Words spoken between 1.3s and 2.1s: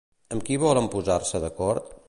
d'acord?